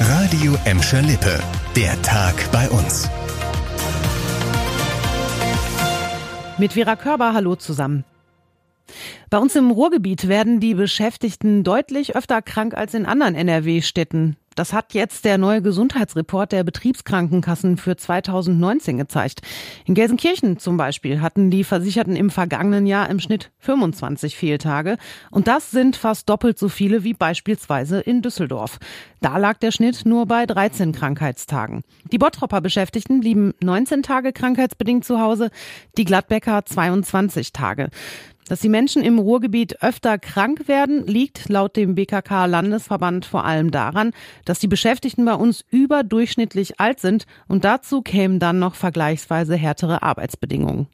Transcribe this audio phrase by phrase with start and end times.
[0.00, 1.42] Radio Emscher Lippe.
[1.74, 3.08] Der Tag bei uns.
[6.58, 8.04] Mit Vera Körber, hallo zusammen.
[9.30, 14.36] Bei uns im Ruhrgebiet werden die Beschäftigten deutlich öfter krank als in anderen NRW-Städten.
[14.56, 19.42] Das hat jetzt der neue Gesundheitsreport der Betriebskrankenkassen für 2019 gezeigt.
[19.84, 24.96] In Gelsenkirchen zum Beispiel hatten die Versicherten im vergangenen Jahr im Schnitt 25 Fehltage.
[25.30, 28.78] Und das sind fast doppelt so viele wie beispielsweise in Düsseldorf.
[29.20, 31.82] Da lag der Schnitt nur bei 13 Krankheitstagen.
[32.10, 35.50] Die Bottropper Beschäftigten blieben 19 Tage krankheitsbedingt zu Hause,
[35.98, 37.90] die Gladbecker 22 Tage.
[38.48, 44.12] Dass die Menschen im Ruhrgebiet öfter krank werden, liegt laut dem BKK-Landesverband vor allem daran,
[44.44, 50.02] dass die Beschäftigten bei uns überdurchschnittlich alt sind und dazu kämen dann noch vergleichsweise härtere
[50.02, 50.86] Arbeitsbedingungen.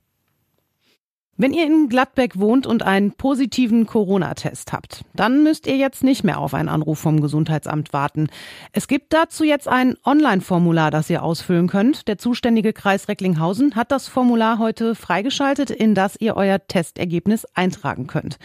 [1.38, 6.24] Wenn ihr in Gladbeck wohnt und einen positiven Corona-Test habt, dann müsst ihr jetzt nicht
[6.24, 8.28] mehr auf einen Anruf vom Gesundheitsamt warten.
[8.72, 12.06] Es gibt dazu jetzt ein Online-Formular, das ihr ausfüllen könnt.
[12.06, 18.06] Der zuständige Kreis Recklinghausen hat das Formular heute freigeschaltet, in das ihr euer Testergebnis eintragen
[18.08, 18.38] könnt.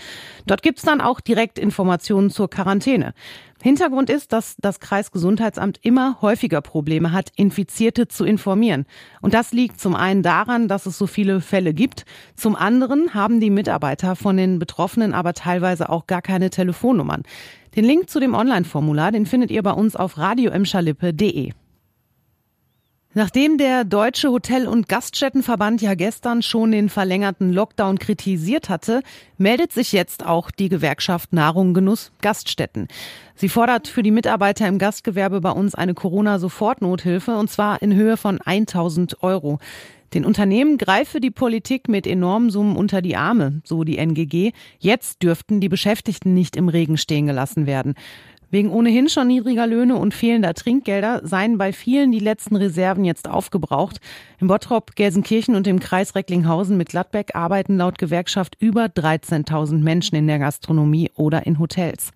[0.45, 3.13] Dort gibt's dann auch direkt Informationen zur Quarantäne.
[3.61, 8.86] Hintergrund ist, dass das Kreisgesundheitsamt immer häufiger Probleme hat, Infizierte zu informieren.
[9.22, 12.05] Und das liegt zum einen daran, dass es so viele Fälle gibt.
[12.35, 17.23] Zum anderen haben die Mitarbeiter von den Betroffenen aber teilweise auch gar keine Telefonnummern.
[17.75, 21.53] Den Link zu dem Online-Formular, den findet ihr bei uns auf radioemschalippe.de.
[23.17, 29.01] Nachdem der Deutsche Hotel- und Gaststättenverband ja gestern schon den verlängerten Lockdown kritisiert hatte,
[29.39, 32.88] meldet sich jetzt auch die Gewerkschaft Nahrung Genuss Gaststätten.
[33.33, 38.17] Sie fordert für die Mitarbeiter im Gastgewerbe bei uns eine Corona-Sofortnothilfe und zwar in Höhe
[38.17, 39.57] von 1000 Euro.
[40.13, 44.51] Den Unternehmen greife die Politik mit enormen Summen unter die Arme, so die NGG.
[44.77, 47.95] Jetzt dürften die Beschäftigten nicht im Regen stehen gelassen werden.
[48.50, 53.30] Wegen ohnehin schon niedriger Löhne und fehlender Trinkgelder seien bei vielen die letzten Reserven jetzt
[53.30, 54.00] aufgebraucht.
[54.40, 60.16] Im Bottrop, Gelsenkirchen und im Kreis Recklinghausen mit Gladbeck arbeiten laut Gewerkschaft über 13.000 Menschen
[60.16, 62.12] in der Gastronomie oder in Hotels.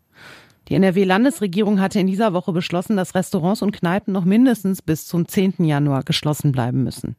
[0.69, 5.27] Die NRW-Landesregierung hatte in dieser Woche beschlossen, dass Restaurants und Kneipen noch mindestens bis zum
[5.27, 5.65] 10.
[5.65, 7.17] Januar geschlossen bleiben müssen.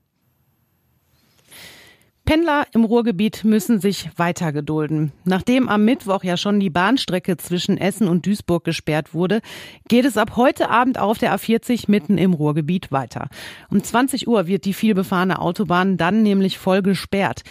[2.32, 5.12] Pendler im Ruhrgebiet müssen sich weiter gedulden.
[5.26, 9.42] Nachdem am Mittwoch ja schon die Bahnstrecke zwischen Essen und Duisburg gesperrt wurde,
[9.86, 13.28] geht es ab heute Abend auf der A40 mitten im Ruhrgebiet weiter.
[13.70, 17.42] Um 20 Uhr wird die vielbefahrene Autobahn dann nämlich voll gesperrt.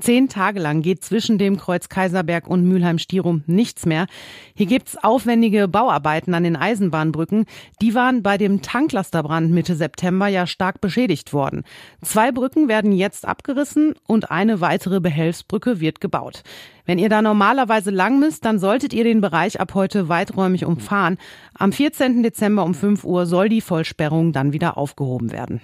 [0.00, 4.06] Zehn Tage lang geht zwischen dem Kreuz Kaiserberg und Mülheim-Stierum nichts mehr.
[4.54, 7.46] Hier gibt's aufwendige Bauarbeiten an den Eisenbahnbrücken.
[7.82, 11.64] Die waren bei dem Tanklasterbrand Mitte September ja stark beschädigt worden.
[12.00, 16.42] Zwei Brücken werden jetzt abgerissen und eine weitere Behelfsbrücke wird gebaut.
[16.86, 21.18] Wenn ihr da normalerweise lang müsst, dann solltet ihr den Bereich ab heute weiträumig umfahren.
[21.54, 22.22] Am 14.
[22.22, 25.60] Dezember um 5 Uhr soll die Vollsperrung dann wieder aufgehoben werden.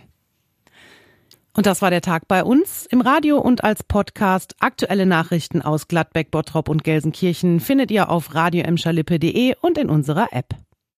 [1.56, 4.56] Und das war der Tag bei uns im Radio und als Podcast.
[4.58, 10.63] Aktuelle Nachrichten aus Gladbeck, Bottrop und Gelsenkirchen findet ihr auf radioemschalippe.de und in unserer App.